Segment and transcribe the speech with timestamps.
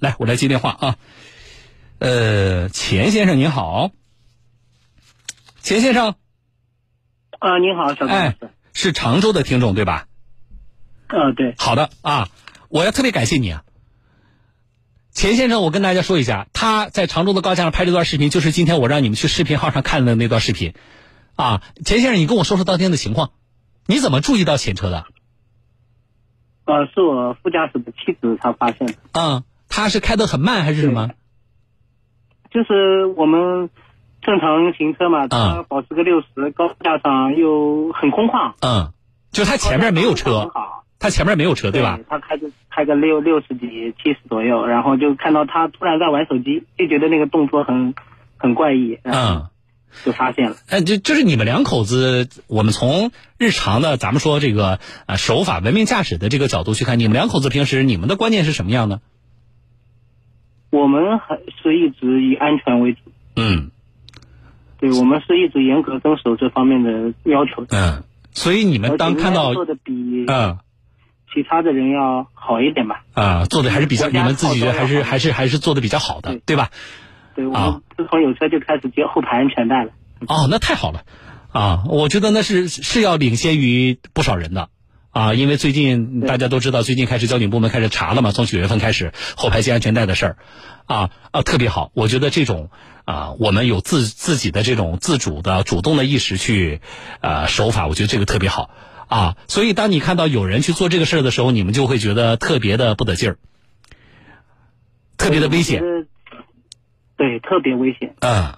[0.00, 0.96] 来，我来接电话啊。
[1.98, 3.90] 呃，钱先生您好，
[5.60, 6.16] 钱先生，
[7.38, 10.06] 啊，您好，小哎师。，是常州的听众对吧？
[11.08, 12.28] 啊，对，好的啊，
[12.68, 13.64] 我要特别感谢你啊，
[15.12, 20.74] 钱先生，我跟大家说一下，他在常州的高架上拍这段视频，就是今天我让你们去视频号上看的那段视频，
[21.36, 23.32] 啊，钱先生，你跟我说说当天的情况，
[23.86, 25.04] 你怎么注意到前车的？
[26.64, 31.08] 呃，是我副驾驶的妻子她发现的，嗯，他是开的很慢还是什么？
[32.52, 33.70] 就是我们
[34.20, 38.92] 正常行车嘛，他保持个六十，高架上又很空旷，嗯，
[39.32, 41.98] 就他前面没有车，好，他前面没有车对吧？？
[42.06, 47.94] 他开个开个六六十几、七十左右，然后就看到他突然在玩手机，就觉得那个动作很
[48.36, 49.48] 很怪异，嗯。
[50.06, 50.56] 就发现了。
[50.70, 59.02] 哎，就就是你们两口子，我们从日常的咱们说这个呃守法文明驾驶的这个角度去看，你们两口子平时你们的观念是什么样的？
[60.72, 62.98] 我们还是一直以安全为主，
[63.36, 63.70] 嗯
[64.80, 67.76] 对我们是一直严格遵守这方面的要求的。
[67.78, 68.02] 嗯，
[68.32, 70.58] 所以你们当看到做的比嗯
[71.32, 73.04] 其他的人要好一点吧。
[73.12, 76.70] 啊做的还是比较，你们自己觉得还是还是还是做的比较好的，对对吧？
[77.36, 79.92] 对，我啊们自从有车就开始接后排安全带了。
[80.26, 81.04] 哦，那太好了，
[81.52, 84.70] 啊，我觉得那是是要领先于不少人的。
[85.12, 90.36] 啊，因为最近大家都知道，最近开始交警部门开始查了嘛，从九月份开始后排系安全带的事儿，
[90.86, 92.70] 啊啊特别好，我觉得这种
[93.04, 96.80] 啊，我们有自自己的这种自主的主动的意识去
[97.20, 98.70] 呃守法，我觉得这个特别好
[99.06, 99.36] 啊。
[99.48, 103.38] 所以当你看到有人去做这个事儿的时候，你们就会觉得特别的不得劲儿，
[105.18, 105.82] 特别的危险。
[107.18, 108.14] 对，特别危险。
[108.20, 108.54] 嗯，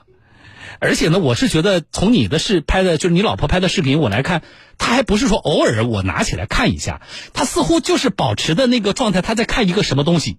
[0.81, 4.43] 而且呢，我是觉得从你的视拍的，就是你老婆拍的视频，我来看，
[4.79, 7.01] 她还不是说偶尔我拿起来看一下，
[7.33, 10.39] 她似乎就是保持的那个状态，她在看一个什么东西。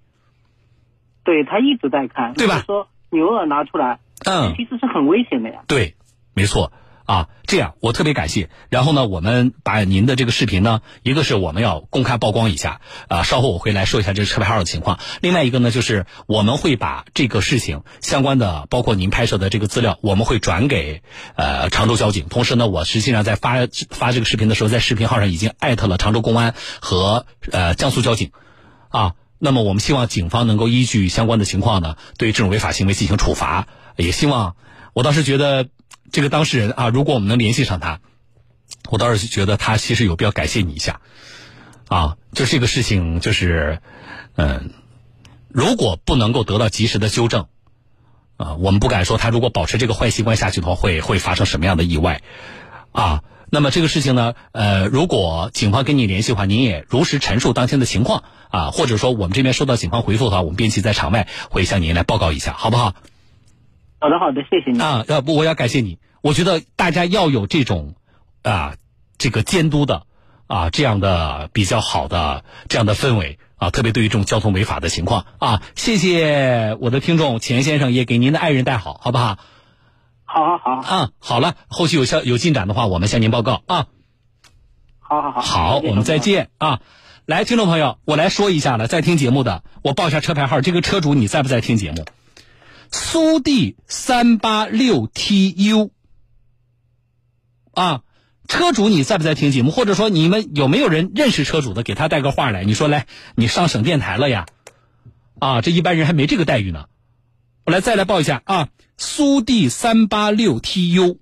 [1.23, 5.63] 对他一直在看，对吧说你偶尔拿出来，嗯，其实是很危险的呀。
[5.67, 5.95] 对，
[6.35, 6.71] 没错
[7.05, 8.49] 啊，这样我特别感谢。
[8.69, 14.99] 然后呢，我们把您的这个视频呢，一个是我们要公开曝光一下啊，稍后我会来说一下这个车牌号的情况。
[15.21, 21.03] 另外一个呢，就是我们会把这个事情相关的，包括您拍摄的这个资料，我们会转给
[21.35, 22.27] 呃常州交警。
[22.29, 28.31] 同时呢，我实际上在发发这个视频的时候，在视频号上已经艾特了常州公安和呃江苏交警
[28.89, 29.13] 啊。
[29.37, 33.67] 那么我们希望警方能够依据相关的情况呢，对这种违法行为进行处罚。
[33.97, 34.55] 也希望，
[34.93, 35.67] 我当时觉得
[36.15, 37.99] 这个当事人啊，如果我们能联系上他，
[38.89, 41.01] 我倒是觉得他其实有必要感谢你一下。
[41.89, 43.81] 啊，就这个事情，就是，
[44.37, 44.71] 嗯，
[45.49, 47.47] 如果不能够得到及时的纠正，
[48.37, 52.21] 啊，我们不敢说他如果保持这个坏习惯下去的话，会会发生什么样的意外，
[52.93, 53.21] 啊。
[53.49, 62.93] 那么这个事情呢，呃，如果警方跟你联系的话，您也如实陈述当天的情况啊，或者说我们这边收到警方回复的话，我们编辑在场外会向您来报告一下，好不好？
[63.99, 64.79] 好的，好的，谢谢你。
[64.81, 65.99] 啊，要不我要感谢你。
[66.25, 67.93] 我觉得大家要有这种
[68.41, 68.77] 啊，
[69.19, 70.07] 这个监督的
[70.47, 79.37] 啊这样的比较好的这样的氛围啊，特别对于这种交通违法的情况啊，谢谢我的听众钱先生，也给您的爱人带好，好不好？
[80.23, 83.85] 好好好，啊，好了，后续有消有进展的话，我们向您报告啊。
[84.97, 85.41] 好好好。
[85.41, 86.17] 好，我们再。
[86.17, 86.81] 见啊！
[87.27, 92.03] 来，听众朋友，我来说一下了，在听节目的，我报一下车牌号，这个车主你在不在听节目？
[92.91, 95.91] 苏 D 三八六 TU
[97.75, 98.01] 啊，
[98.47, 99.69] 车主你在不在听节目？
[99.69, 102.63] 或者说你们有没有人认识车主的，给他带个话来？
[102.63, 103.05] 你说来，
[103.35, 104.47] 你上省电台了呀？
[105.39, 106.85] 啊，这一般人还没这个待遇呢。
[107.65, 111.17] 我来再来报一下啊，苏 D 三八六 TU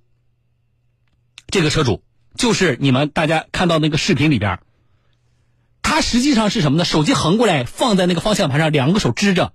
[1.48, 2.04] 这个车主。
[2.36, 4.60] 就是你们大家看到那个视频里边，
[5.84, 6.84] 他实际上是什么呢？
[6.84, 9.54] 手机横过来放在那个方向盘上，两个手支着，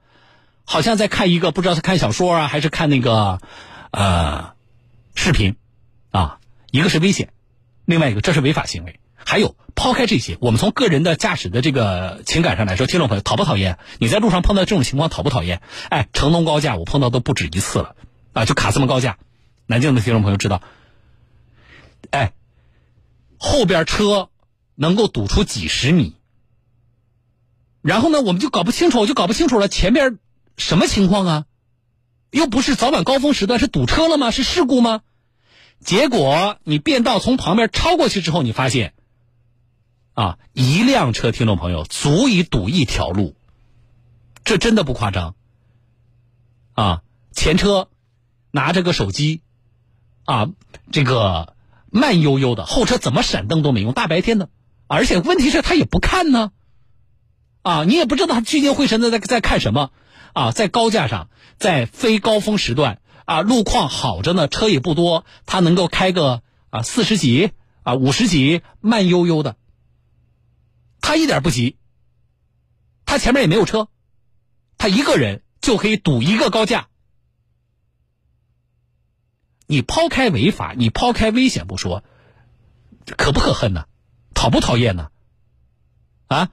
[0.64, 3.41] 好像在看一个不知道是看小说啊，还是看那个
[3.91, 4.53] 呃
[5.16, 5.56] 视频
[6.10, 6.38] 啊。
[6.71, 7.33] 一个是危险，
[7.84, 9.01] 另外一个这是违法行为。
[9.15, 13.79] 还有抛开这些，我们从个人的驾驶的这个情感上来说，听众朋友讨不讨厌？
[13.99, 15.61] 你在路上碰到这种情况讨不讨厌？
[15.91, 17.97] 哎，城东高架我碰到都不止一次了
[18.32, 19.19] 啊，就卡斯门高架，
[19.67, 20.62] 南京的听众朋友知道，
[22.11, 22.32] 哎。
[23.41, 24.31] 后边车
[24.75, 26.17] 能够堵出几十米，
[27.82, 30.19] 然后呢，我们就搞不清楚，我就搞不清楚了，前边
[30.56, 31.44] 什么情况啊？
[32.32, 34.32] 又不是早晚高峰时段，是堵车了吗？
[34.32, 35.03] 是事故吗？
[35.80, 38.94] 结果你变道从旁边超过去之后，你发现，
[40.14, 43.36] 啊，一辆车，听众朋友足以堵一条路，
[44.44, 45.34] 这真的不夸张。
[46.72, 47.02] 啊，
[47.32, 47.88] 前车
[48.50, 49.42] 拿着个手机，
[50.25, 50.48] 啊，
[50.92, 51.54] 这个。
[51.90, 54.50] 慢悠悠的，后车怎么闪灯都没用，大白天的，
[54.88, 56.52] 而且问题是他也不看呢，
[57.62, 59.90] 啊，你也不知道他聚精会神的在在看什么，
[60.34, 67.52] 啊，在高架上，在非高峰时段啊，路况好着呢，车也不多，他能够开个啊四十几
[67.82, 69.56] 啊五十几，慢悠悠的，
[71.02, 71.76] 他一点不急，
[73.04, 73.88] 他前面也没有车，
[74.78, 76.88] 他一个人就可以堵一个高架。
[79.66, 82.02] 你抛开违法，你抛开危险不说，
[83.04, 83.84] 可不可恨呢？
[84.32, 85.10] 讨不讨厌呢？
[86.28, 86.48] 啊！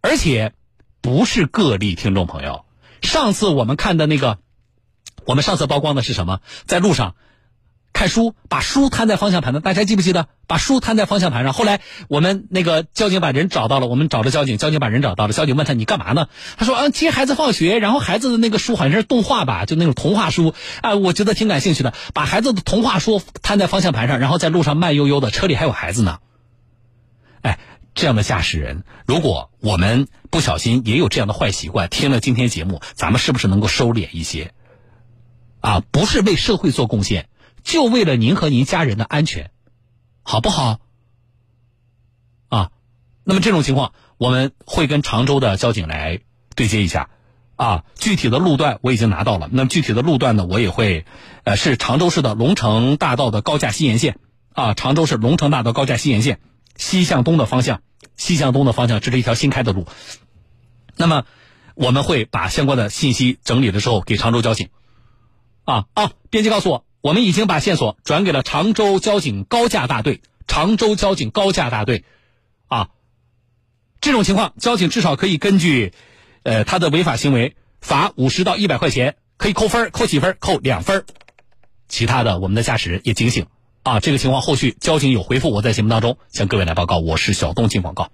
[0.00, 0.54] 而且
[1.00, 2.64] 不是个例，听众朋友，
[3.02, 4.38] 上次我们看的那个，
[5.28, 6.40] 我们上次曝光的是什么？
[6.64, 7.14] 在路上
[7.92, 10.26] 看书，把书摊在方向盘上，大家记不记得？
[10.46, 11.52] 把书摊在方向盘上。
[11.52, 15.34] 后来我们那个交警把人找到了，我们找着交警，交警把人找到了。
[15.34, 16.28] 交警问他你干嘛呢？
[16.56, 26.20] 他说啊接孩子放学，然后孩子的那个书好像是动画吧，就那种童话书啊，我觉得挺感兴趣的，把孩子的童话书摊在方向盘上，然后在路上慢悠悠的，车里还有孩子呢。
[27.42, 27.58] 哎。
[27.94, 34.52] 这样的驾驶人，如果我们不小心也有这样的坏习惯，听了今天节目，咱们是不是能够收敛一些？
[35.60, 37.28] 啊，不是为社会做贡献，
[37.64, 39.50] 就为了您和您家人的安全，
[40.22, 40.80] 好不好？
[42.48, 42.70] 啊，
[43.24, 46.20] 那么这种情况，我们会跟常州的交警来
[46.54, 47.10] 对接一下。
[47.56, 51.04] 啊，具体的路段我已经拿到了，那么具体的路段呢，我也会，
[51.42, 54.20] 呃，是常州市的龙城大道的高架西沿线。
[54.52, 56.38] 啊，常州市龙城大道高架西沿线。
[56.76, 57.82] 西向东的方向，
[58.16, 59.88] 西向东的方向，这是一条新开的路。
[60.94, 61.24] 那么，
[61.74, 64.68] 我们会把相关的信息整理的时候给常州交警。
[65.68, 70.22] 啊啊，编辑告诉我，我们已经把线索转给了常州交警高架大队。
[70.46, 72.04] 常州交警高架大队，
[72.68, 72.88] 啊，
[74.00, 75.92] 这种情况，交警至少可以根据，
[76.42, 80.38] 呃，他的违法行为罚五十到一百块钱，可以扣分，扣几分？
[80.40, 81.04] 扣两分。
[81.86, 83.46] 其他的，我们的驾驶人也警醒。
[83.82, 86.98] 啊，这个情况后续交警有回复，我在节目当中向各位来报告。
[86.98, 88.10] 我是小东进广告。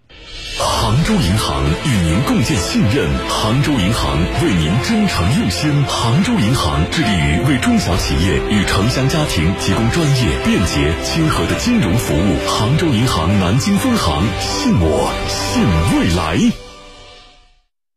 [0.56, 5.82] 杭州银行与您共建信任，杭州银行为您真诚用心。
[5.84, 12.49] 杭州银行致力于为中小企业与城乡家庭提供专业、便捷、亲和的金融服务。
[12.49, 15.64] 杭州银行南京分行，信我，信
[15.99, 16.52] 未来。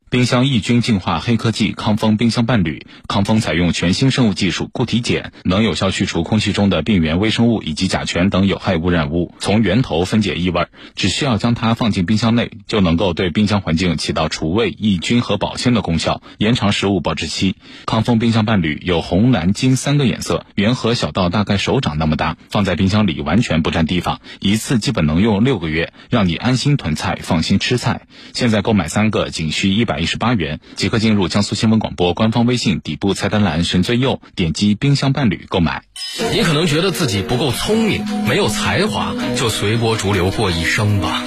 [0.09, 10.65] 冰箱抑菌净化黑科技康丰冰箱伴侣，康丰采用全新生物技术固体碱，能有效去除空气中的病原微生物以及甲醛等有害污染物，从源头分解异味。
[10.95, 17.57] 只需要将它放进冰箱内，就能够对冰箱环境起到除味、抑菌和保鲜的功效，延长食物保质期。
[17.85, 28.03] 康丰冰箱伴侣有红、蓝、金三个颜色，圆盒小到大概手掌那么大，放在冰箱里完全不占地方，一次基本能用六个月，让你安心囤菜，放心吃菜。
[28.31, 29.96] 现在购买三个仅需一百。
[29.99, 35.83] 一十八元即可进入江苏新闻广播官方微信底部菜单栏神最右，点击冰箱伴侣购买。
[36.31, 41.23] 你可能觉得自己不够聪明，没有才华，就随波逐流过一生吧。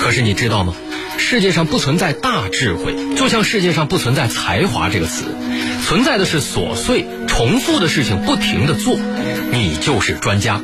[0.00, 0.74] 可是你知道吗？
[1.16, 5.24] 世界上不存在大智慧，就像世界上不存在才华这个词，
[5.86, 8.98] 存在的是琐碎重复的事情不停的做，
[9.52, 10.60] 你就是专家。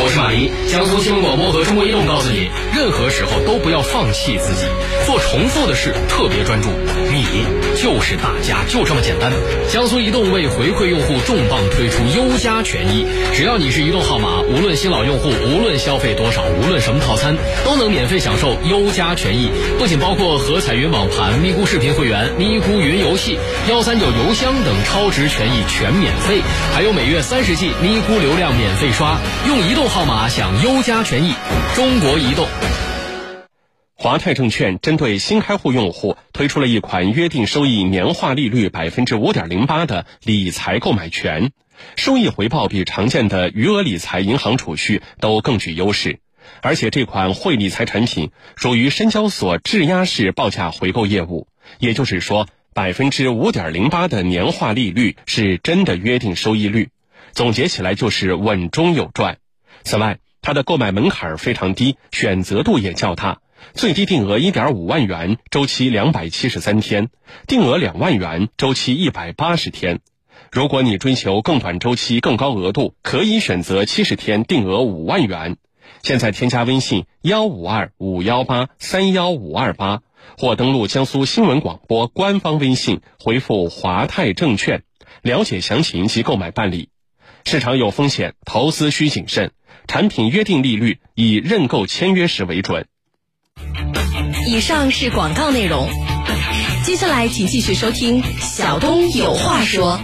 [0.00, 4.66] 我是马黎，江苏新闻广播和中国移动告诉你，任何时候都不要放弃自己，
[5.06, 6.68] 做重复的事特别专注，
[7.12, 7.44] 你
[7.76, 9.30] 就是大家，就这么简单。
[9.68, 19.50] 江苏移动为回馈用户重磅推出优家权益，只要你是移动号码，无论新老用户，无论消费多少，无论什么套餐，都能免费享受优家权益。
[19.78, 26.40] 不仅包括和彩云网盘、咪咕视频会员、咪咕云游戏、幺三九邮箱等超值权益全免费，
[26.74, 29.81] 还有每月三十 G 咪咕流量免费刷，用移动。
[29.88, 31.34] 号码享优加权益，
[31.74, 32.46] 中国移动。
[33.94, 41.52] 华泰证券针对新开户用户推出了一款约定收益年化利率百分之五点零八的理财购买权，
[41.96, 46.18] 收益回报比常见的余额理财、银行储蓄都更具优势。
[46.62, 51.46] 而且这款汇理财产品属于深交所质押式报价回购业务，
[51.78, 56.88] 也就是说，百分之五点零八的年化利率是真的约定收益率，
[57.32, 59.38] 总结起来就是稳中有赚。
[59.84, 63.40] 此外，它的购买门槛非常低，选择度也较大，
[63.74, 67.06] 最低定额一点五万元，周期两百七十三天；
[67.46, 70.00] 定额两万元，周期一百八十天。
[70.50, 75.56] 如果你追求更短周期、更高额度，可以选择七十天，定额五万元。
[76.02, 80.02] 现在添加微信幺五二五幺八三幺五二八，
[80.36, 84.82] 或登录江苏新闻广播官方微信，回复华泰证券，
[85.22, 86.88] 了解详情及购买办理。
[87.44, 89.52] 市场有风险，投资需谨慎。
[89.86, 92.86] 产品约定利率以认购签约时为准。
[94.46, 95.88] 以上是广告内容，
[96.84, 100.00] 接下来请继续收听小东有话说。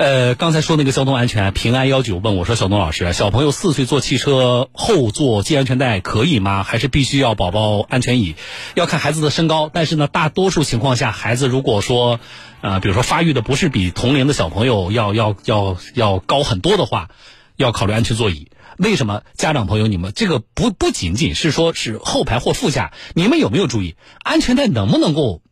[0.00, 6.62] 呃，刚才说那个交通安全，平安幺九问我说：“小东老师，小朋友四岁坐汽车后座系安全带可以吗？
[6.62, 8.34] 还是必须要宝宝安全椅？
[8.74, 12.18] 要看孩子的身高，但是呢，大多数情况下，孩子如果说，
[12.62, 17.10] 呃，比如说发育的不是比同龄的小朋友要要要要高很多的话，
[17.56, 18.50] 要考虑安全座椅。
[18.78, 19.20] 为什么？
[19.34, 25.42] 家长朋友，你们这个不不仅仅是说是后排或副驾，你们有没有注意安全带能不能够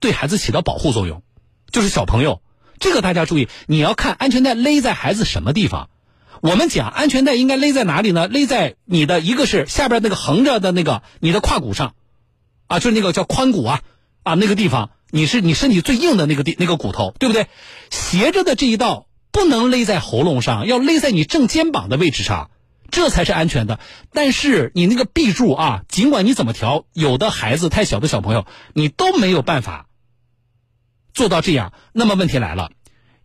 [0.00, 1.22] 对孩子起到保护作用？
[1.72, 2.42] 就是小朋友。”
[2.78, 5.88] 这个大家注意，你要看安全带勒在孩子什么地方。
[6.42, 8.28] 我们讲安全带应该勒在哪里呢？
[8.28, 11.94] 勒在你的一个是下边那个横着的那个你的胯骨上，
[12.66, 13.80] 啊，就是那个叫髋骨啊，
[14.22, 17.46] 啊那个地方，你是你身体最硬的那个地那个骨头，对不对？
[17.90, 22.50] 斜着的这一道不能勒在喉咙上，要勒在你正肩膀的位置上，
[22.90, 23.80] 这才是安全的。
[24.12, 29.85] 但是你那个臂柱啊，尽管你怎么调，有的孩子太小的小朋友，你都没有办法。
[31.16, 32.72] 做到这样，那么问题来了，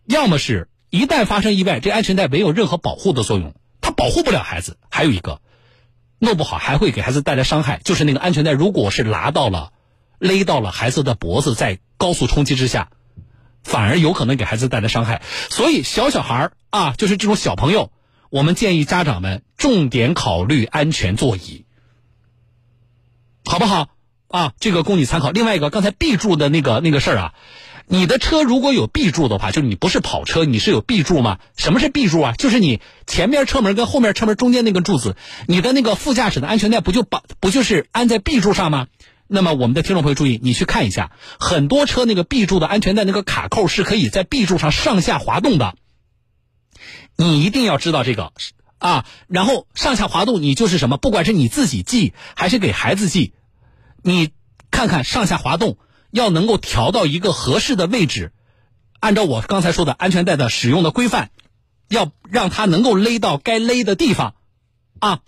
[0.06, 5.42] 要么是一旦发生意外，这安全带没有任何保护的作用，它保护不了孩子；还有一个，
[6.18, 9.74] 弄不好还会给孩子带来伤害，就是那个安全带如果是拉到了、
[10.18, 12.88] 勒到了孩子的脖子，在高速冲击之下，
[13.62, 15.20] 反而有可能给孩子带来伤害。
[15.50, 17.92] 所以小小孩啊，就是这种小朋友，
[18.30, 21.66] 我们建议家长们重点考虑安全座椅，
[23.44, 23.90] 好不好？
[24.28, 25.30] 啊，这个供你参考。
[25.30, 27.34] 另外一个，刚才 B 柱的那个那个事儿啊。
[27.86, 31.38] 你的车如果有 B 柱的话，就是你不是跑车，你是有 B 柱吗？
[31.56, 32.32] 什么是 B 柱啊？
[32.32, 38.86] 就是你前面车门跟后面车门中间那个柱子，你的那个副驾驶的安全带不就绑不就是安在 B 柱上吗？
[39.26, 45.74] 那么我们的听众朋友注意，你去看一下，很多车那个 B 柱的安全带那个卡扣是可以在 B 柱上上下滑动的，
[47.16, 48.32] 你一定要知道这个
[48.78, 49.06] 啊。
[49.28, 50.96] 然后上下滑动，你就是什么？
[50.98, 53.32] 不管是你自己系还是给孩子系，
[54.02, 54.30] 你
[54.70, 55.76] 看看上下滑动。
[56.12, 58.32] 要能够调到一个合适的位置，
[59.00, 61.30] 按照我刚才说的安全带的使用的规范，
[61.88, 64.34] 要让它能够勒到该勒的地方，
[65.00, 65.22] 啊，好。